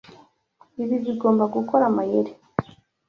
[0.83, 2.31] Ibi bigomba gukora amayeri.